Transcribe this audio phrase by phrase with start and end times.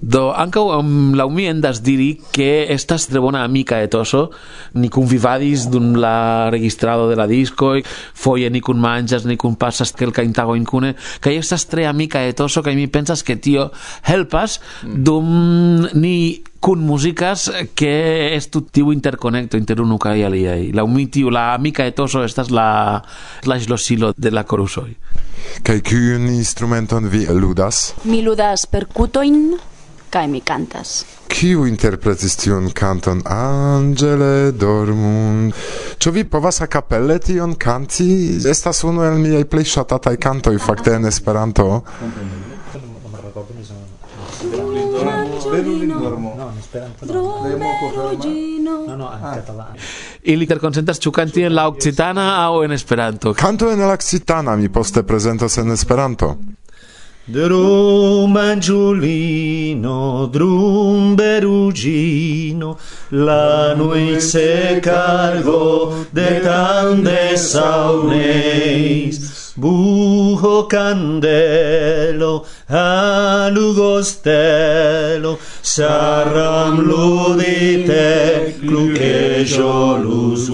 [0.00, 4.30] Do ankaŭ um, laŭ mi endas diri ke estas tre bona amika etoso.
[4.80, 7.74] Ni kunvivadis dum la registrado de la disco,
[8.16, 12.64] foje ni cun manjas, ni kun pasas kelkajn tagojn kune, kaj estas tre amika etoso
[12.64, 13.68] kaj mi pensas ke tio
[14.08, 20.70] helpas dum ni kun muzicas que estu tiu interconecto inter unu kaj aliaj.
[20.76, 23.02] Laŭ mi tiu la amika etoso estas la
[23.44, 24.88] la ŝlosilo de la korusoj.
[25.62, 27.92] Kaj kiun instrumenton vi ludas?
[28.04, 29.58] Mi ludas percutoin
[30.10, 31.04] kai mi cantas.
[31.30, 35.52] Kiu interpretis tiun canton Angele dormun?
[35.98, 38.40] Ĉu vi povas akapelle tion kanti?
[38.50, 41.68] Estas unu el miaj plej ŝatataj kantoj fakte en Esperanto.
[46.00, 46.34] Dormo.
[47.02, 47.38] Dormo
[50.22, 53.34] ili interconsentas ĉu kanti en la occitana aŭ en Esperanto.
[53.34, 56.36] Kanto en la occitana mi poste prezentos en Esperanto.
[57.30, 62.76] Drum angiolino, drum berugino,
[63.10, 69.29] la nuice cargo de tande sauneis,
[69.60, 80.48] buho candelo alugo stelo saram ludite cluque jolus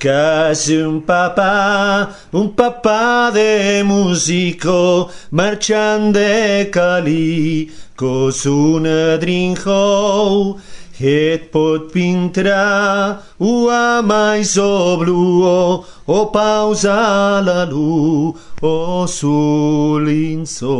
[0.00, 8.88] Casi un papà, un papà de musico, marciande cali, cos un
[9.20, 10.58] drinjo,
[11.00, 20.76] Het pot pintra ua mai sobluo o pausa la lu o sulinso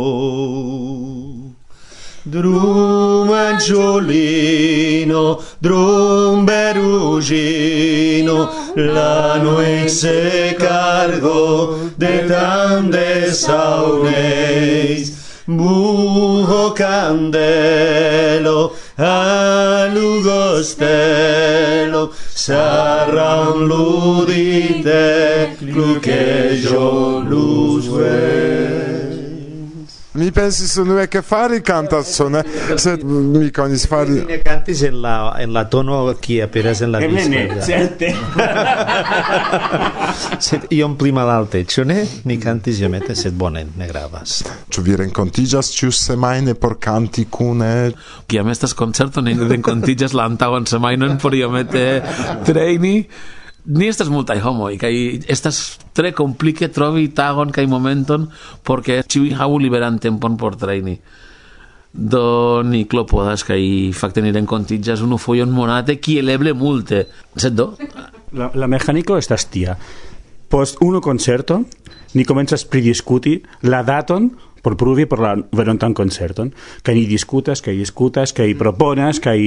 [2.23, 15.13] Drum angiolino, drum berugino, la noi se cargo de tante sauneis,
[15.47, 18.71] buho candelo,
[20.63, 25.01] stelo saram ludite
[25.73, 27.87] clucejo luz
[30.13, 32.43] Mi pensis unue che fari cantazzone,
[32.75, 34.25] sed mi conis fari...
[34.25, 37.29] Ne cantis en la, en la tono qui aperas en la disco.
[37.29, 38.11] Ne, certe.
[40.37, 42.03] sed iom pli malalte, ciò ne?
[42.27, 44.41] Mi cantis iomete, sed bone, ne gravas.
[44.67, 47.93] Ciu vi rencontigas ciu semaine por canti cune?
[48.27, 52.03] Ciam estas concerto, ni rencontigas la antagon semainon por iomete
[52.43, 52.97] treni,
[53.65, 54.93] ni estas multaj homoj kaj
[55.29, 58.29] estas tre komplike trovi tagon kaj momenton
[58.63, 60.97] porque ĉiuj havu liberan tempon por trejni
[61.93, 63.59] do ni klopodas kaj
[63.97, 67.03] fakte ni renkontiĝas unu fojon monate kiel eble multe.
[67.35, 67.73] Sed do?
[68.31, 69.75] La, la mehaniko estas tia.
[70.51, 71.61] Post unu koncerto
[72.15, 74.29] ni komencas pridiskuti la daton
[74.61, 76.51] por pruvi por la verontan koncerton
[76.83, 79.37] kaj ni diskutas kaj diskutas kaj proponas kaj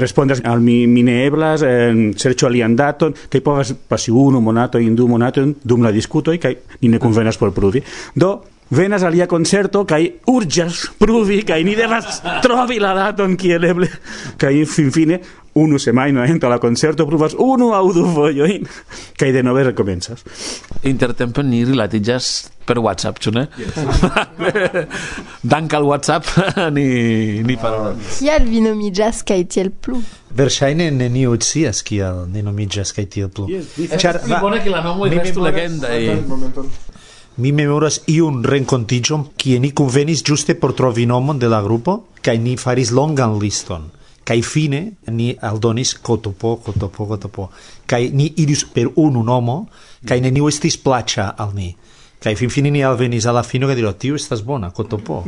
[0.00, 4.96] respondas al mi mineblas en eh, serĉo alian daton kaj povas pasi unu monato in
[4.96, 7.82] du monatojn dum la diskutoj kaj ni ne konvenas por pruvi.
[8.14, 8.32] Do
[8.72, 13.88] venas alia concerto kai urgas pruvi kai ni devas trovi la daton kiel eble
[14.40, 15.20] kai finfine
[15.60, 18.64] unu semajno ento la concerto pruvas unu aŭ du vojojn
[19.20, 20.24] kaj denove rekomencas
[20.88, 22.32] intertempe ni rilatiĝas
[22.66, 23.46] per WhatsApp, ĉu ne?
[23.58, 23.74] Yes.
[25.52, 26.28] Dank al WhatsApp
[26.76, 28.20] ni ni parolas.
[28.20, 30.00] Kial vi nomiĝas kaj tiel plu?
[30.38, 33.48] Verŝajne neniu scias kial ni nomiĝas kaj tiel plu.
[33.50, 35.98] Ĉar yes, Char, va, bone ke la nomoj restu legendaj.
[37.36, 42.36] Mi memoras iun renkontiĝon kie ni kunvenis ĝuste por trovi nomon de la grupo, kaj
[42.38, 43.86] ni faris longan liston.
[44.24, 47.48] Kai fine ni aldonis kotopo kotopo kotopo
[47.86, 49.66] Kai ni iris per unu nomo,
[50.06, 51.72] kai neniu estis plaĉa al ni.
[52.22, 55.24] Kai fin fine ni alvenis alla fino che dirò, tio, estas bona, kotopo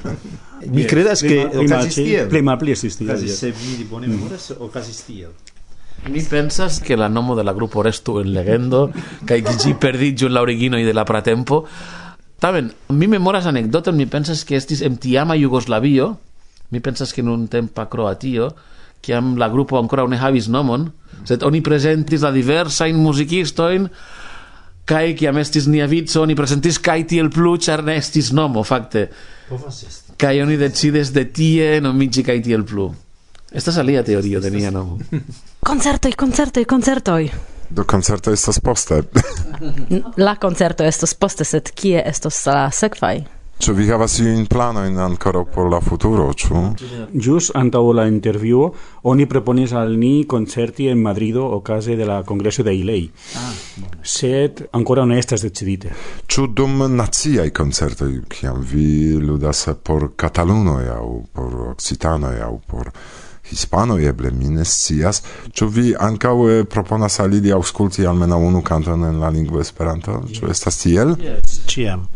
[0.74, 2.26] Mi credas che...
[2.28, 3.28] Plema pli estis tiel.
[3.28, 5.32] Se vi di bone memoras, ocasis tiel.
[6.06, 8.92] Mi pensas che la nomo de la grupo restu en legendo
[9.26, 11.64] kai ke ĝi perdiĝu en la originoj de la pratempo.
[12.38, 16.18] Tamen mi memoras anekdoton, mi pensas que estis en tiama Jugoslavio,
[16.70, 18.52] mi pensas que nun tempa croatio,
[19.00, 20.90] kiam la grupo ancora ne havis nomon,
[21.24, 23.88] sed oni presentis la diversajn muzikistojn
[24.86, 29.08] kai kiam estis nia vico, oni prezentis kaj tiel plu, char ne estis nomo, fakte.
[30.16, 32.92] Kai oni decides de tie nomiĝi kaj tiel plu.
[33.56, 34.98] Estas alia teorio de mia nomo.
[35.70, 37.30] Concertoi, concertoi, concertoi.
[37.68, 39.02] Do concerto estas poste.
[40.26, 43.24] la concerto estas poste, sed kie estas la sekvaj?
[43.56, 46.62] Ĉu vi havas iujn planojn ankoraŭ por la futuro, ĉu?
[47.26, 48.66] Ĵus antaŭ la intervjuo
[49.08, 53.08] oni proponis al ni koncerti en Madrido okaze de la Kongreso de Ilei.
[53.40, 53.54] Ah.
[54.04, 55.96] Sed ankoraŭ ne estas decidite.
[56.28, 62.92] Ĉu dum naciaj koncertoj, kiam vi ludas por katalunoj aŭ por okcitanoj aŭ por
[63.50, 65.22] hispano eble mi ne scias.
[65.52, 66.36] Ĉu vi ankaŭ
[66.70, 70.22] proponas al ili aŭskulti almenaŭ unu kanton en la lingvo Esperanto?
[70.32, 71.16] Ĉu estas tiel?
[71.20, 71.60] Yes.
[71.66, 72.08] ĉiam.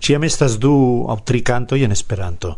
[0.00, 0.72] Ĉiam estas du
[1.08, 2.56] aŭ tri kantoj en Esperanto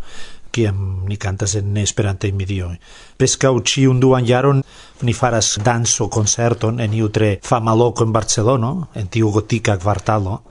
[0.52, 2.76] kiam ni cantas en Esperantaj medioj.
[3.16, 4.60] Preskaŭ ĉiun duan jaron
[5.02, 10.42] ni faras danso koncerton en iu tre fama loko en Barcelono, en tiu gotika kvartalo,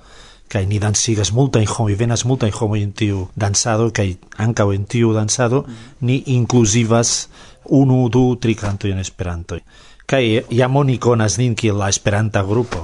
[0.52, 4.10] kaj ni dancigas multajn homoj, venas multajn homoj en tiu dansado, kaj
[4.46, 6.08] ankaŭ en tiu dansado, mhm.
[6.08, 7.30] ni inkluzivas
[7.70, 9.58] unu, du, tri canto en Esperanto.
[10.12, 12.82] Kai jam oni konas nin kiel la Esperanta grupo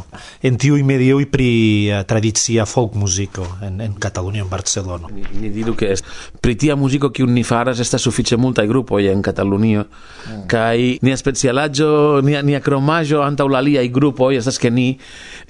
[0.48, 1.48] en tiuj medioj pri
[1.90, 5.10] eh, uh, tradicia folk muziko en en Katalunio en Barcelono.
[5.12, 6.06] Ni, ni diru ke est
[6.42, 10.48] pri tia muziko kiu ni faras estas sufiĉe multaj grupoj en Katalunio mm.
[10.48, 14.88] kaj nia specialaĵo nia nia kromaĵo antaŭ la aliaj grupoj estas ke ni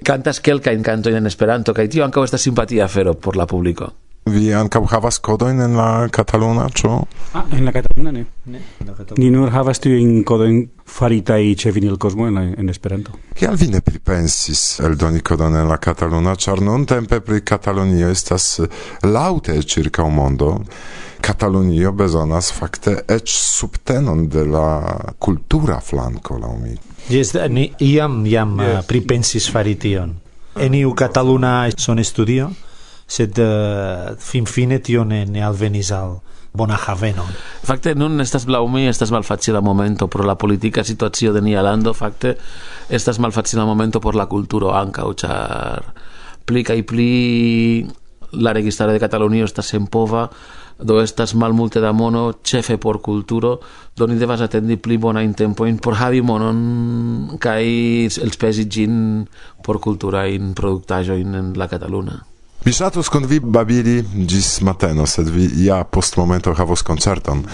[0.04, 3.94] kantas kelkajn kantojn en Esperanto kaj tio ankaŭ estas simpatia afero por la publiko.
[4.28, 6.90] Vi ankaŭ havas kodojn en la kataluna, ĉu?
[7.34, 8.26] Ah, en la kataluna ne.
[8.46, 8.62] Ne.
[9.18, 13.16] Ni nur havas tiujn kodojn faritaj ĉe Vinilkosmo en, en Esperanto.
[13.38, 18.60] Kial vi ne pripensis eldoni kodon en la kataluna, ĉar nuntempe pri Katalunio estas
[19.04, 20.54] laŭte ĉirkaŭ mondo?
[21.22, 24.70] Katalunio bezonas fakte eĉ subtenon de la
[25.20, 26.78] kultura flanko laŭ mi.
[27.10, 28.86] Jes, ni iam jam yes.
[28.88, 30.16] pripensis fari tion.
[30.60, 32.50] En iu kataluna son studio
[33.08, 36.18] sed eh, uh, finfine tio ne, ne alvenis al
[36.58, 37.30] bona havenon.
[37.66, 42.36] Fakte nun estas blaumi, estas malfacila momento pro la politica situacio de nia lando, fakte
[42.90, 45.92] estas malfacila momento por la culturo ankaŭ, ĉar
[46.48, 47.12] pli kai pli
[48.32, 50.28] la registaro de Catalunio estas senpova,
[50.78, 53.60] do estas malmulte da mono, chefe por culturo,
[53.96, 57.64] do ni devas atendi pli bonajn tempojn por havi monon kaj
[58.24, 59.28] elspezi gin
[59.64, 62.37] por cultura in productajo en la Cataluna.
[62.68, 67.46] Mi ŝatus kun vi babili ĝis mateno, sed vi ja post momento havos koncerton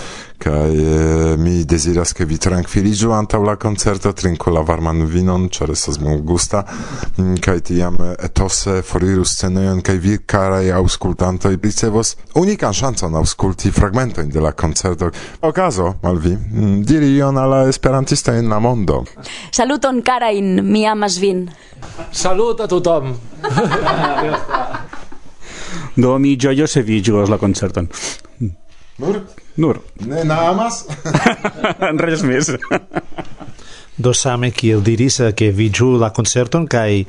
[0.41, 5.69] kaj eh, mi deziras ke vi trankviliĝu antaŭ la koncerto, trinku la varman vinon, ĉar
[5.75, 6.63] estas gusta
[7.17, 13.71] mm, kaj tiam eh, etose foriru scenejon kaj vi karaj aŭskultantoj ricevos unikan ŝancon aŭskulti
[13.71, 15.11] fragmentojn de la koncerto.
[15.41, 19.03] Okazo al vi mm, diri ion al la esperantistoj en la mondo.
[19.51, 21.51] Saluton karajn, mi amas vin.
[22.11, 23.13] Salut a tothom.
[25.95, 27.87] Do mi ĝojose vidigos la concerton.
[28.97, 29.19] Nur?
[29.55, 29.79] Nur.
[30.05, 30.83] Ne amas?
[32.05, 32.49] Res més.
[33.97, 37.03] Do same kiel diris eh, ke vi giu la concerton kai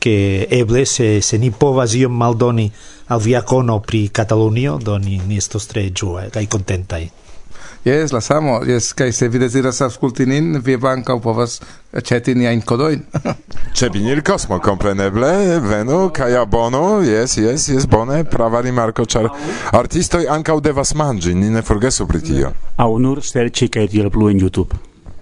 [0.00, 0.14] ke
[0.56, 2.70] eble se, se ni povas iom maldoni
[3.12, 7.02] al via cono pri Catalunio do ni, ni estos tre ĝuaj kai contentai.
[7.84, 8.60] Yes, la samo.
[8.66, 11.60] Yes, kai se vi desiras aŭskulti nin, vi ankaŭ povas
[11.96, 13.06] aĉeti niajn kodojn.
[13.72, 15.30] Ĉe vinil kosmo, kompreneble,
[15.64, 17.00] venu kaj abono.
[17.00, 19.30] Yes, yes, yes, bone, prava rimarko, ĉar
[19.72, 22.52] artistoj ankaŭ devas manĝi, ni ne forgesu pri tio.
[22.76, 24.76] Aŭ nur serĉi kaj tiel plu en YouTube.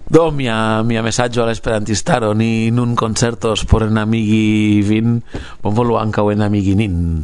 [0.09, 5.21] Do, mia, mia mesaggio al esperantistaro, ni in un concerto sporen amigi vin,
[5.63, 7.21] bon volu ancau en amigi nin,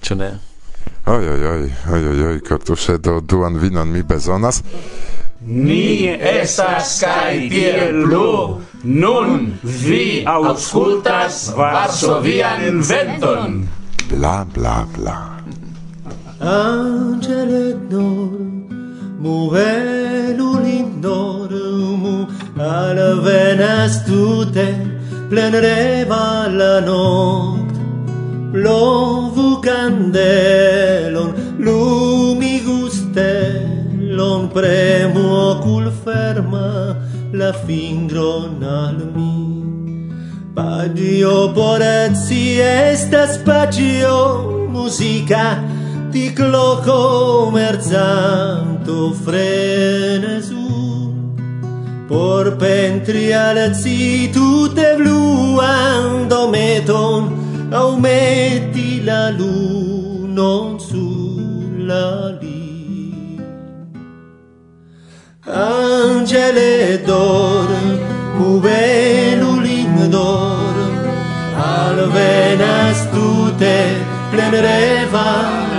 [0.00, 0.30] cione?
[0.30, 0.49] Eh?
[1.06, 4.62] Oj, oj, oj, oj, oj, oj, kortusze do duan vinon mi bezonas.
[5.46, 13.64] Ni estas kai tiel plu, nun vi auscultas Varsovian inventon.
[14.10, 15.16] Bla, bla, bla.
[16.40, 18.36] Angele d'or,
[19.20, 22.26] muvelu in dorumu,
[22.58, 24.68] al venas tute,
[25.30, 27.59] plenreva la notte
[28.52, 36.96] lovu candelon, lumi gustelon, premu ocul ferma
[37.32, 39.40] la fingron al mi.
[40.54, 45.62] Padio porezzi estas pagio musica
[46.10, 50.70] di cloco merzanto frenesul
[52.08, 63.38] por pentri al zi tutte bluan dometon au metti la luna sulla lì.
[65.46, 67.68] Angele d'or,
[68.38, 70.74] muvelulin d'or,
[71.54, 73.78] alvenas tute
[74.30, 75.28] plenereva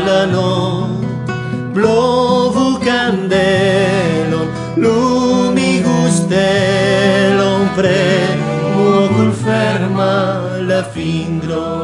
[0.06, 0.88] la no,
[1.74, 5.82] plovu candelon, lumi
[6.32, 8.04] telon pre,
[8.76, 10.14] muocul ferma
[10.68, 11.81] la fingro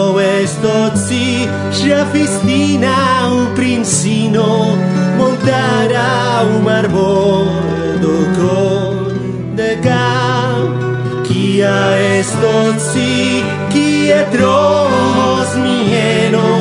[0.00, 4.76] io esto ci festina un princino
[5.16, 16.59] montara un marbordo con de cam Kia esto ci Kia trovos mieno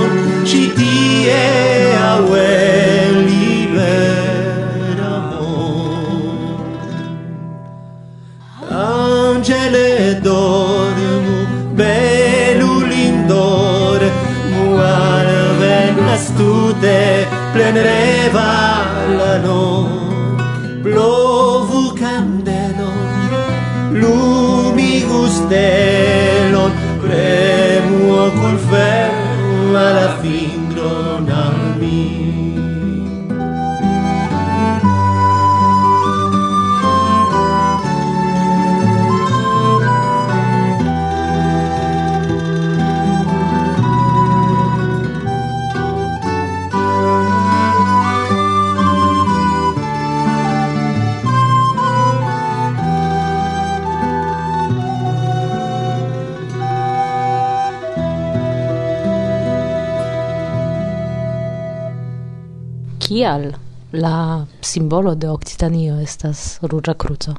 [63.10, 63.54] kial
[63.92, 67.34] la simbolo de Occitanio estas ruĝa kruco?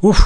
[0.00, 0.20] Uf,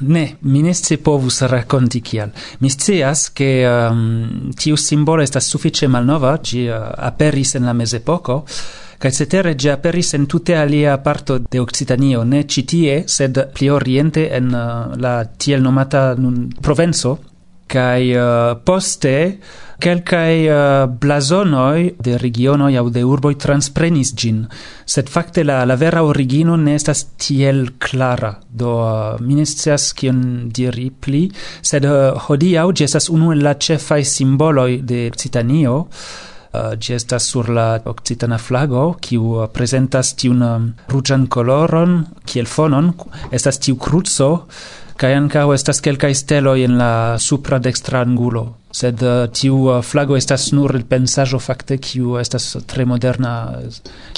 [0.00, 2.30] ne, mi ne povus racconti kial.
[2.60, 6.74] Mi scias che um, tiu simbolo estas sufiĉe malnova, gi uh,
[7.10, 8.44] aperis en la mezepoko,
[8.98, 14.28] kaj cetere gi aperis en tute alia parto de Occitanio, ne citie, sed pli oriente
[14.30, 17.18] en uh, la tiel nomata nun Provenzo,
[17.68, 19.16] kai uh, poste
[19.78, 24.40] kelkai uh, eh, blasonoi de regionoi au de urboi transprenis gin,
[24.84, 29.38] sed fakte la, la vera origino ne estas tiel clara, do uh, mi
[29.94, 31.28] kion diri pli,
[31.62, 35.86] sed uh, hodiau gi estas unu el la cefai simboloi de Citanio,
[36.48, 42.48] Uh, gi estas sur la occitana flago, kiu uh, presentas tiun um, ruĝan coloron, kiel
[42.48, 42.88] fonon,
[43.30, 44.46] estas tiu cruzo,
[44.98, 48.40] Kaj ankaŭ estas kelkaj steloj en la supra dextra angulo,
[48.74, 53.34] sed uh, tiu uh, flago estas nur pensaĵo fakte kiu estas tre moderna.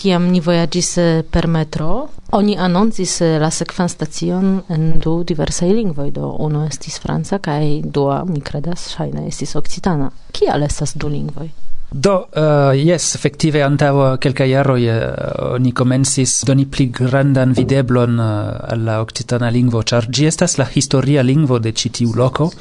[0.00, 6.14] Kiam ni vojaĝis eh, per metro, oni anoncis la sekvan stacion en du diversaj lingvoj,
[6.16, 10.08] do unu estis franca kaj dua, mi kredas, ŝajne estis okcitana.
[10.32, 11.50] Kial estas du lingvoj?
[11.92, 17.50] Do, eh, uh, yes, effective antavo quelca iaroi uh, eh, oni comensis doni pli grandan
[17.50, 22.52] videblon eh, uh, alla occitana lingvo, char gi estas la historia lingvo de citiu loco,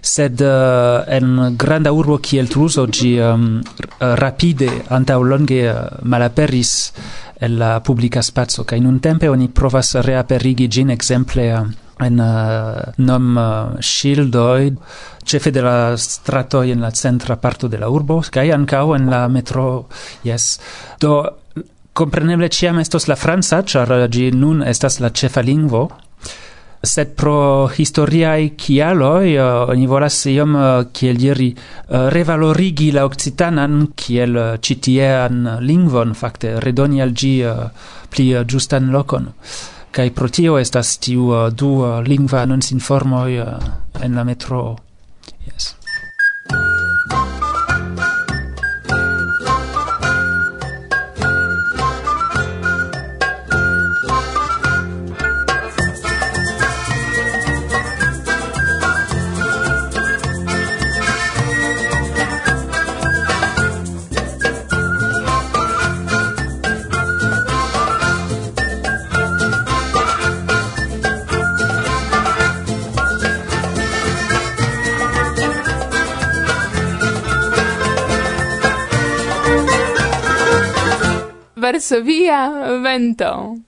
[0.00, 3.62] sed uh, en granda urbo kiel Truso gi um,
[3.98, 6.92] rapide antau longe uh, malaperis
[7.40, 11.64] el la publica spazio, in un tempe oni provas reaperigi gin exemple uh,
[12.04, 14.74] en uh, nom uh, shieldoi,
[15.26, 19.26] cefe de la strato en la centra parto de la urbo kaj ankaŭ en la
[19.28, 19.86] metro.
[20.24, 20.58] Yes
[21.00, 21.24] do
[21.92, 25.88] compreneble ciam estos la franca ĉar ĝi nun estas la ĉefa lingvo.
[26.86, 33.06] Sed pro historiae kialoi uh, eh, oni volas iom uh, kiel diri uh, revalorigi la
[33.08, 37.66] occitanan kiel uh, citiean lingvon fakte redoni al gi uh,
[38.12, 39.32] pli uh, justan lokon.
[39.90, 43.70] Kaj pro tio estas tiu uh, du uh, lingva anoncinformoj uh,
[44.04, 44.85] en la metroo
[81.66, 83.65] Varsovia vento.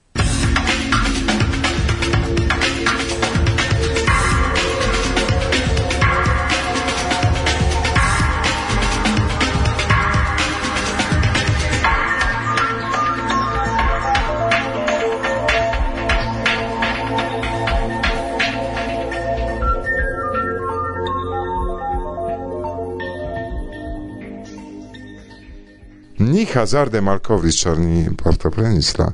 [26.49, 29.11] Ni hazarde malkovris, ĉar ni partoprenis la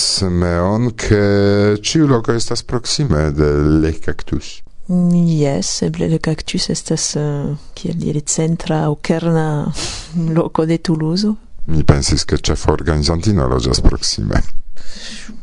[0.00, 1.18] semeon, ke
[1.84, 3.48] ĉiu loko estas proksime de
[3.82, 4.62] Le Cactus.
[4.88, 9.44] Yes, eble Le Cactus estas, uh, kiel diri, centra aŭ kerna
[10.38, 11.34] loko de Toulouse.
[11.68, 14.40] Mi pensis, ke ĉefa organizantino loĝas proksime.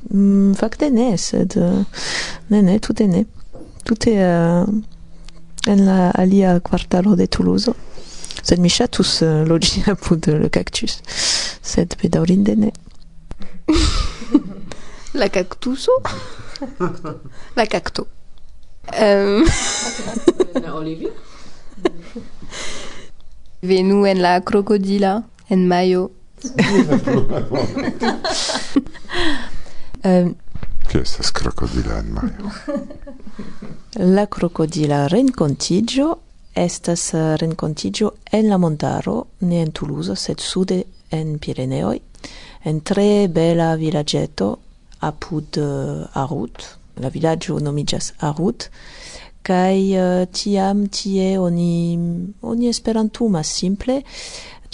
[0.10, 1.86] Mm, fakte ne, sed uh,
[2.50, 3.28] ne, ne, tute ne.
[3.86, 4.66] Tute uh,
[5.70, 7.78] en la alia kvartalo de Toulouse.
[8.42, 11.00] Sed mi ŝatus uh, loĝi apud le cactus.
[11.62, 12.72] Sed bedaŭrinde ne.
[15.20, 15.92] La cactuso?
[17.58, 18.08] La cacto.
[18.98, 19.46] Um,
[23.62, 26.10] Venu en la crocodila en mayo.
[30.04, 30.36] Um,
[30.88, 32.52] Che estas crocodila en maio?
[33.94, 36.20] La crocodila rencontigio
[36.54, 42.02] estas eh, rencontigio en la montaro, ne en Toulouse, sed sude en Pireneoi,
[42.66, 44.58] en tre bela villagetto
[45.02, 48.68] apud uh, Arut, la villaggio nomigas Arut,
[49.42, 51.98] kai uh, eh, tiam tie oni
[52.42, 54.02] oni esperantumas simple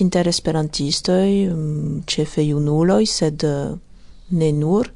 [0.04, 3.78] inter esperantistoi um, mm, ĉefe junuloi sed uh,
[4.30, 4.92] ne nur.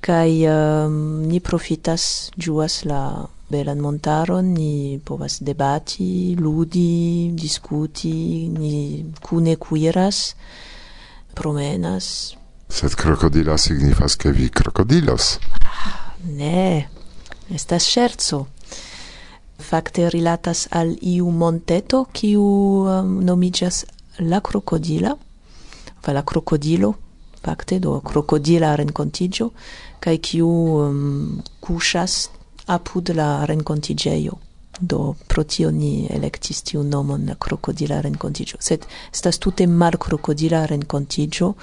[0.00, 9.56] Kai um, ni profitas juas la belan montaron, ni povas debati, ludi, discuti, ni cune
[9.56, 10.36] cuiras,
[11.34, 12.36] promenas.
[12.68, 15.38] Sed crocodila signifas che vi crocodilos?
[16.24, 16.88] Ne,
[17.48, 18.46] estas scherzo.
[19.58, 22.44] Fakte rilatas al iu monteto kiu
[22.84, 23.86] um, nomigas
[24.18, 25.16] la crocodila,
[26.02, 26.94] fa la crocodilo,
[27.42, 29.50] fakte do crocodila rencontigio,
[30.00, 32.28] kai kiu um, kuŝas
[32.76, 34.38] apud la rencontigeio
[34.80, 41.54] do pro tio ni electis tiu nomon crocodila rencontigio sed estas tute mal crocodila rencontigio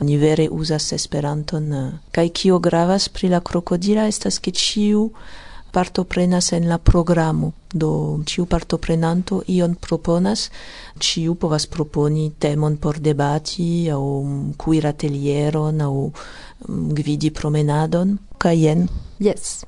[0.00, 5.10] ni vere uzas esperanton eh, kai kio gravas pri la crocodila estas ke ĉiu
[5.70, 7.52] partoprenas en la programo.
[7.72, 7.90] Do
[8.24, 10.50] ĉiu partoprenanto ion proponas
[10.98, 14.24] ciu povas proponi temon por debati au
[14.56, 18.88] cuir atelieron aŭ mm, gvidi promenadon kaj jen
[19.20, 19.64] yes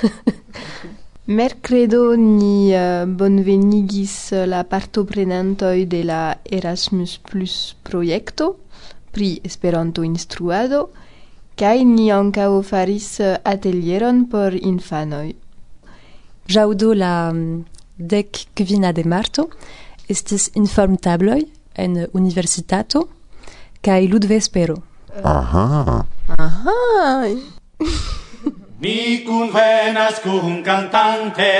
[1.38, 8.56] Mercredo ni uh, bonvenigis la partoprenantoj de la Erasmus Plus projekto
[9.12, 10.88] pri Esperanto instruado
[11.60, 15.26] kaj ni ankaŭ faris eh, atelieron por infanoj.
[16.48, 17.64] Jaŭdo la mm,
[18.12, 19.50] dek kvina de marto
[20.08, 21.42] estis informtabloj
[21.84, 23.04] en universitato
[23.84, 24.80] kaj ludvespero.
[25.24, 26.00] Aha.
[26.38, 26.78] Aha.
[28.80, 31.52] Ni convenas cun cantante,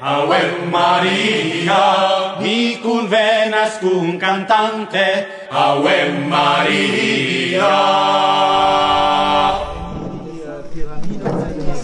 [0.00, 2.40] Ave Maria.
[2.40, 7.74] Ni convenas cun cantante, Ave Maria.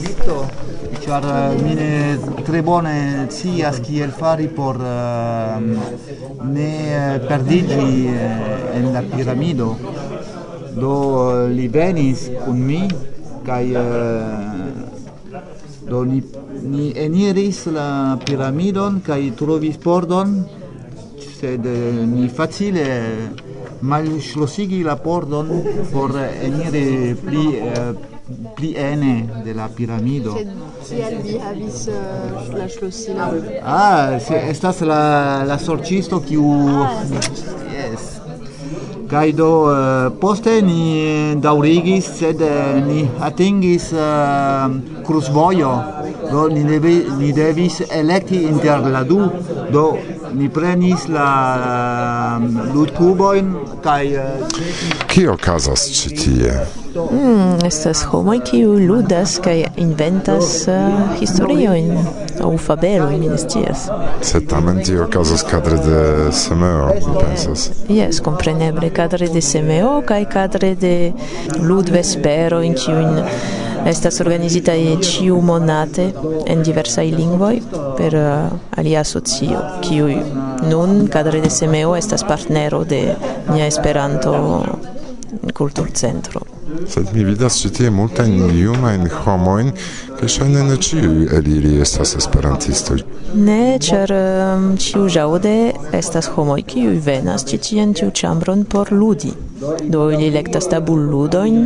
[0.01, 0.49] Vitto,
[1.05, 5.61] char eh, mine tre bone scias kiel fari por eh,
[6.49, 9.77] ne eh, perdiĝi uh, en la piramido.
[10.73, 12.89] Do li venis kun mi,
[13.45, 13.75] kai
[15.89, 16.23] Do ni,
[16.63, 20.35] ni eniris la piramidon kaj trovis pordon,
[21.39, 22.85] sed eh, ni facile
[23.81, 25.51] malŝlosigi la pordon
[25.93, 27.93] por eniri pli eh,
[28.57, 30.35] pli ene de la piramido.
[30.89, 33.41] Kial vi havis uh, la ŝlosilon?
[33.65, 35.01] Ah, se estas la
[35.49, 36.53] la sorĉisto kiu
[36.85, 37.03] ah,
[37.73, 38.18] yes.
[39.09, 44.75] Kaj do eh, poste ni daŭrigis, sed eh, ni atingis eh, uh,
[45.07, 45.71] kruzvojo
[46.31, 49.21] do ni, devi, ni devis elekti inter la du,
[49.73, 49.97] do
[50.35, 51.29] ni prenis la
[52.39, 54.17] um, ludkuboin kaj...
[54.17, 56.53] Uh, Kio okazas ĉi tie?
[56.95, 61.93] Mm, estas homoj kiu ludas kaj inventas uh, historiojn
[62.45, 63.89] aŭ fabelojn, mi ne scias.
[64.23, 67.71] Sed tamen tio okazas kadre de Semeo, mi pensas.
[67.89, 71.13] yes compreneble kadre de Semeo kaj kadre de
[71.61, 73.25] ludvesperojn, kiujn
[73.87, 76.13] Estas organizita ciu monate
[76.47, 77.61] en diversaj lingvoj
[77.97, 80.19] per uh, alia asocio, kiuj
[80.69, 83.03] nun kadre de Semeo estas partnero de
[83.53, 84.65] nia Esperanto
[85.55, 86.41] kulturcentro.
[86.89, 89.71] Sed mi vidas ĉi tie multajn junajn homojn,
[90.19, 92.99] kaj ŝajne ne ĉiuj el ili estas esperantistoj.
[93.35, 95.55] Ne, ĉar um, ĉiuĵaŭde
[95.97, 99.33] estas homoj, kiuj venas ĉi tien tiu ĉambron por ludi.
[99.91, 101.57] Do ili elektas tabulludojn,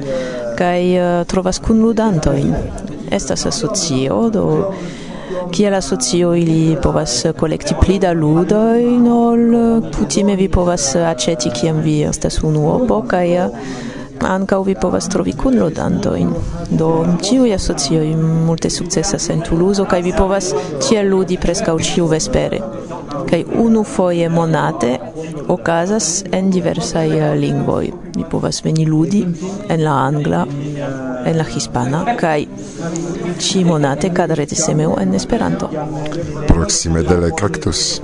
[0.63, 2.55] kai uh, trovas kun ludantojn.
[3.11, 4.45] Estas asocio do
[5.53, 11.81] kiel asocio ili povas kolekti pli da ludoj ol eh, kutime vi povas aĉeti kiam
[11.81, 13.49] vi estas unuopo kaj eh,
[14.29, 16.31] ankaŭ vi povas trovi kunludantojn.
[16.71, 16.91] Do
[17.23, 18.15] ĉiuj asocioj
[18.47, 20.53] multe sukcesas en Tuluzo kaj vi povas
[20.87, 22.63] tiel ludi preskaŭ ĉiuvespere.
[23.31, 24.95] Kaj unu foje monate
[25.49, 28.02] okazas en diversaj lingvoj.
[28.17, 29.27] Ni povas veni ludi
[29.69, 30.47] en la angla,
[31.25, 32.47] en la hispana, kaj
[33.41, 35.71] ĉi monate kadrete semeo en Esperanto.
[36.49, 38.01] Proksime de la cactus.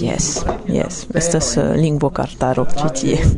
[0.00, 3.18] Yes, yes, estas uh, lingvo cartaro ĉi tie.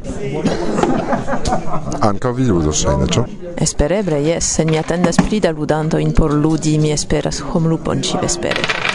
[2.09, 3.25] Ankaŭ vi ludos ŝajne, ĉu?
[3.67, 8.86] Espereble, yes, se mi atendas pli da ludantojn por ludi, mi esperas homlupon ĉi vespere.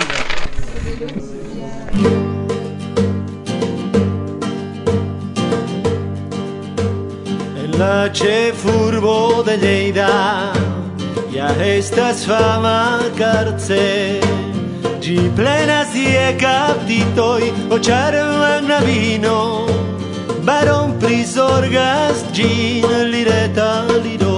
[7.81, 10.09] La ĉefurbo de Lleida
[11.33, 14.19] ja estas fama karce
[15.01, 19.39] Ĝi plenas je kaptitoj, oĉarma knabino
[20.45, 23.71] Baron prizorgas ĝin, li reta
[24.05, 24.37] lido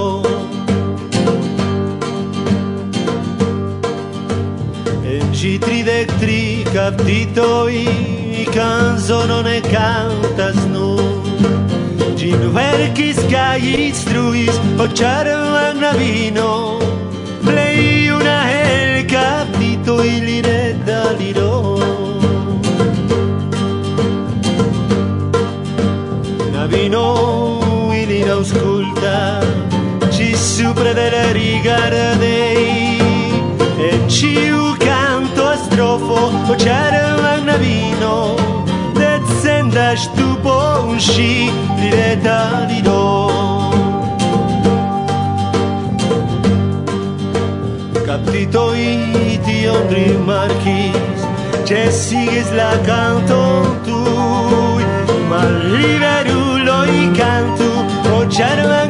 [5.18, 7.76] En ĝi tridek tri kaptitoj,
[8.56, 10.83] kanzono ne kantas nur
[12.24, 16.52] Gin verkis kaj instruis o ĉarma knabino,
[17.44, 21.50] plej una helkaptito ili ne daliro.
[26.46, 27.04] Knabino
[27.92, 28.72] ilin ci
[30.16, 32.64] ĝis supre de la rigardej,
[33.90, 38.16] en ĉiu canto strofo o ĉarma knabino,
[38.96, 43.02] descendas tu bon ŝi re li do
[48.06, 51.20] Captito iti on rimarkis
[51.66, 54.86] Che sigis la canto tui
[55.28, 55.42] Ma
[55.76, 57.70] riverulo i cantu
[58.02, 58.83] Pro cervello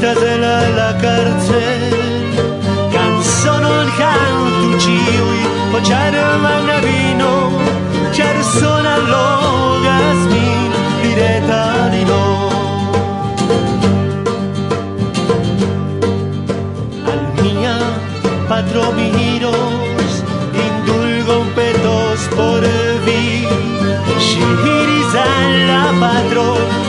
[0.00, 1.94] uscita della la carcel
[2.90, 7.52] canzonon cantu ciui po char manavino
[8.10, 10.72] char sona logas min
[12.06, 12.24] no.
[17.10, 17.76] Al mia
[18.48, 20.12] patro miros
[20.66, 22.62] iros petos por
[23.04, 23.46] vi.
[24.18, 24.40] Si
[24.78, 26.79] iris alla patro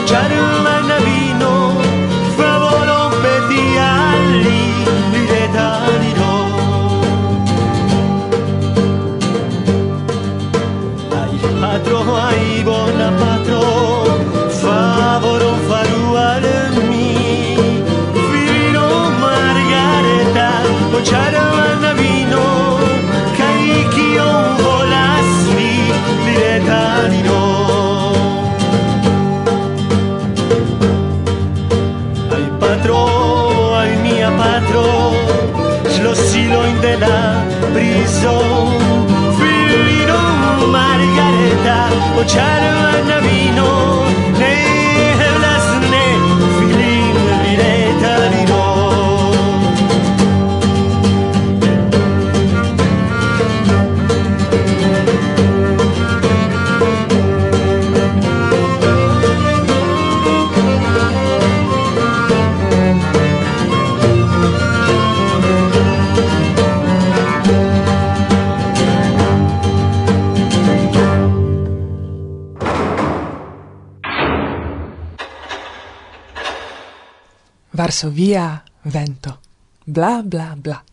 [78.02, 79.40] adesso via vento.
[79.84, 80.84] Bla bla bla.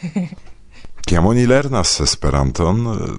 [1.06, 3.18] kiam oni lernas Esperanton eh,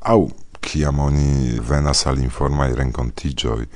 [0.00, 3.66] au kiam oni venas al informaj renkontiĝoj,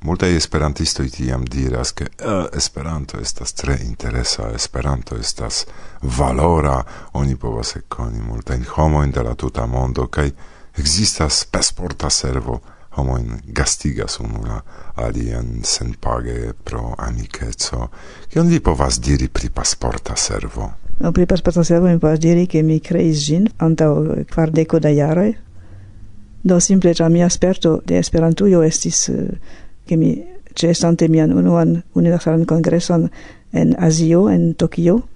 [0.00, 5.66] multaj esperantistoj tiam diras ke eh, Esperanto estas tre interesa, Esperanto estas
[6.02, 10.30] valora, oni povas ekkoni multajn homojn de la tuta mondo kaj
[10.78, 12.60] ekzistas pasporta servo
[12.98, 14.60] homoin gastigas unu la
[14.96, 17.88] alian senpage pro amicezzo,
[18.28, 20.72] kion vi povas diri pri pasporta servo?
[20.98, 25.36] No, pri pasporta servo mi povas diri che mi creis gin antau quardeco da jaroi,
[26.42, 29.38] do simple già mia sperto de Esperantujo estis eh,
[29.84, 33.10] che mi cestante mian unuan universalan congresson
[33.52, 35.08] en Azio, en Tokio,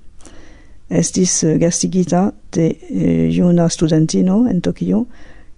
[0.88, 5.07] estis eh, gastigita de eh, juna studentino en Tokio,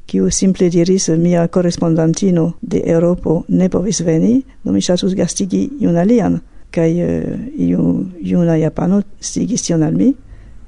[0.07, 5.97] kiu simple diris mia correspondantino de Europo ne povis veni, do mi ŝatus gastigi iun
[5.97, 6.41] alian,
[6.75, 10.13] kaj eh, uh, iu juna japano sigis tion al mi.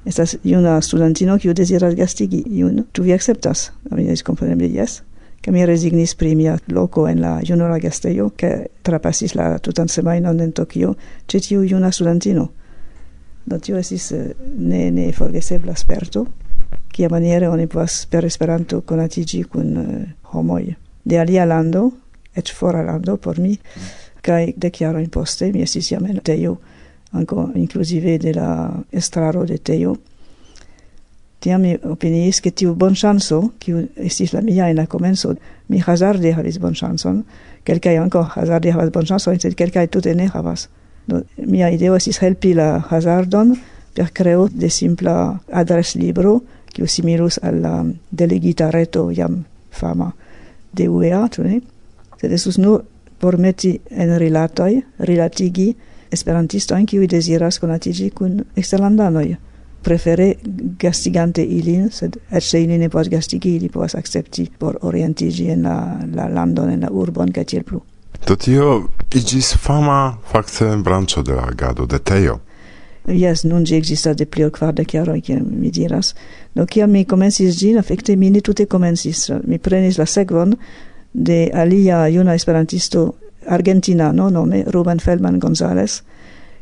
[0.07, 2.85] Estas juna studentino kiu deziras gastigi iun.
[2.93, 3.71] Ĉu vi akceptas?
[3.91, 5.01] Mi diris kompreneble jes.
[5.43, 10.39] Kaj mi rezignis pri mia loko en la junora gastejo, kaj trapasis la tutan semajnon
[10.41, 10.95] en Tokio
[11.27, 12.47] ĉe tiu juna studentino.
[13.45, 16.25] Do tio estis uh, ne ne forgesebla sperto
[16.97, 20.63] kia maniere oni povas per Esperanto konatiĝi kun uh, eh, homoj
[21.05, 21.91] de alia lando,
[22.33, 23.53] eĉ fora lando por mi,
[24.25, 26.55] kaj dek jarojn poste mi estis jam en Tejo,
[27.13, 28.49] ankaŭ inkluzive de la
[28.91, 29.93] estraro de Tejo.
[31.39, 35.35] Tiam mi opiniis, ke tiu bonŝanco, kiu estis la mia en la komenco,
[35.69, 37.21] mi hazarde havis bonŝancon,
[37.69, 40.65] kelkaj ankaŭ hazarde havas bonŝancojn, sed kelkaj tute ne havas.
[41.05, 43.53] Do, mia ideo estis helpi la hazardon
[43.93, 45.17] per creo de simpla
[45.53, 50.11] adreslibro, libro, kiu similus al la delegita reto jam fama
[50.73, 51.61] de UEA, tu ne?
[52.21, 52.83] Sed estus nur
[53.19, 55.73] por meti en rilatoj, rilatigi
[56.11, 59.35] esperantistoin kiuj desiras conatigi kun exterlandanoi,
[59.83, 60.33] prefere
[60.79, 65.63] gastigante ilin, sed et se ili ne povas gastigi, ili povas accepti por orientigi en
[65.63, 65.77] la,
[66.15, 67.81] la landon, en la urbon, ca tiel plu.
[68.27, 72.39] Do tio igis fama fakte brancio de la agado de Teo.
[73.07, 76.11] Yes, nun gi existas de pli ol kvardek jaroj, kiel mi diras.
[76.55, 79.29] Do kiam mi komencis ĝin, efekte mi ne tute komencis.
[79.47, 80.57] Mi prenis la sekvon
[81.13, 83.13] de alia juna esperantisto
[83.47, 86.01] argentinano nome Ruben Feldman González,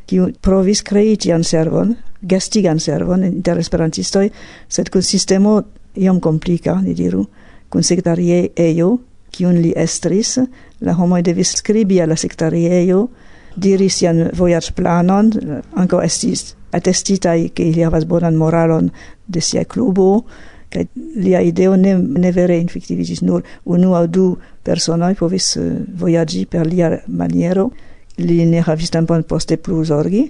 [0.06, 4.30] kiu provis krei tian servon, gastigan servon inter esperantistoj,
[4.68, 5.58] sed kun sistemo
[5.96, 7.24] iom komplika, ni diru,
[7.68, 8.90] kun sektariejo,
[9.34, 10.36] kiun li estris,
[10.80, 13.08] la homoj devis skribi al la sektariejo,
[13.56, 15.32] diri sian voyage planon,
[15.74, 18.90] ankaŭ estis attestitai che ili havas bonan moralon
[19.26, 20.24] de sia klubo,
[20.70, 20.84] kaj
[21.16, 24.26] lia ideo ne, ne vere infiktiviĝis nur unu au du
[24.64, 27.70] personoi povis eh, vojaĝi per lia maniero.
[28.18, 30.22] Li ne havis tempon poste plus orgi,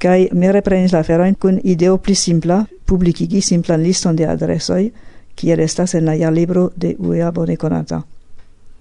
[0.00, 4.90] kai mi reprenis la feroin kun ideo pli simpla, publicigi simplan liston de adresoi,
[5.36, 8.00] kiel estas en la jarlibro de UEA bone conata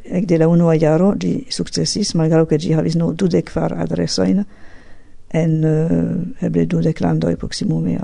[0.05, 4.45] ec de la unua jaro gi successis, malgrau che gi havis no dudec kvar adresoin
[5.27, 7.97] en uh, eble dudec landoi proximume.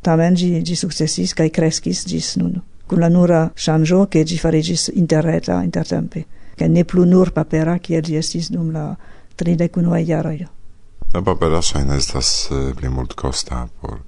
[0.00, 4.90] Tamen gi, gi successis cae crescis gis nun, cun la nura shangio che gi farigis
[4.94, 8.96] interreta intertempe, che ne plu nur papera, cia gi estis dum la
[9.34, 10.46] tridec unua jaroi.
[11.12, 14.02] La papera shaina estas uh, pli mult costa por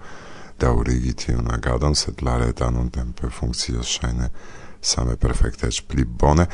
[0.59, 4.31] daurigi tiun agadon, sed la reta non tempe funccios shaina
[4.87, 6.47] same perfekte eĉ pli bone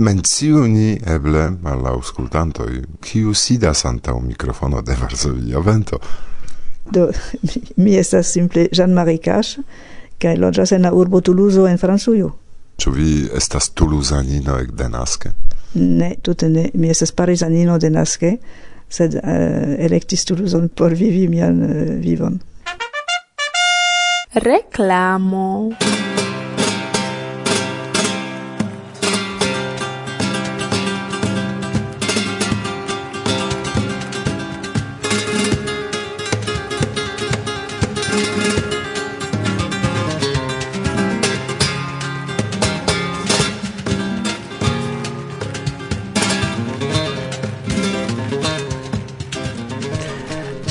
[0.00, 2.70] menciu ni eble al la aŭskultantoj
[3.04, 6.00] kiu sidas antaŭ mikrofono de Varsovia Vento
[6.90, 7.10] do
[7.42, 9.58] mi, mi estas simple Jean-Marie Cash
[10.20, 12.32] kaj loĝas en la urbo Toulouse en Francujo
[12.80, 15.30] Ĉu vi estas tuluzanino ekde naske?
[15.74, 16.68] Ne, tute ne.
[16.74, 18.36] Mi estas parizanino de naske,
[18.88, 22.40] sed uh, elektis Tuluzon por vivi mian uh, vivon.
[24.34, 25.46] Reklamo.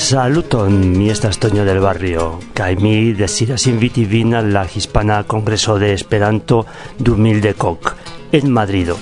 [0.09, 5.77] Saluton, mi estas Toño del Barrio, kai mi desiras inviti vin al la Hispana Congreso
[5.77, 6.65] de Esperanto
[6.97, 7.55] 2010
[8.31, 8.97] en Madrido.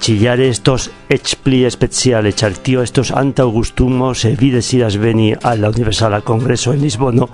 [0.00, 2.34] Chillare estos ech pli speciale,
[2.82, 7.30] estos anta augustumo se vi desiras veni a la Universala Congreso en Lisbono,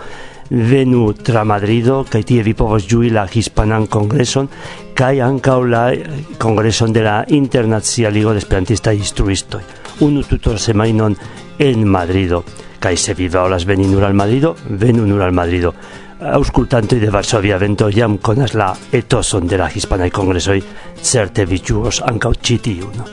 [0.49, 4.49] venu tra Madrido, kai tie vi povos giui la Hispanan Congreson,
[4.95, 5.93] kai anca la
[6.39, 9.63] Congreson de la Internazia Ligo de Esperantista Instruistoi.
[9.99, 11.17] Unu tutor semainon
[11.59, 12.45] en Madrido
[12.79, 15.75] Kai se vi volas veni nur al Madrido, venu nur al Madrido.
[16.21, 20.63] Auscultantoi de Varsovia Vento jam conas la etoson de la Hispanaj congresoi,
[21.03, 23.05] certe vi ĝuos ankaŭ ĉi tiun.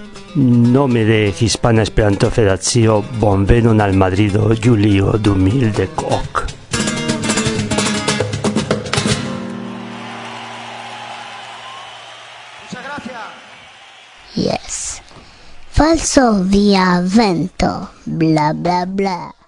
[0.73, 6.63] Nome de Hispana Esperanto Federacio, bonvenon al Madrido Julio 2010.
[14.35, 15.01] Yes.
[15.69, 19.42] Falso via vento, bla bla bla.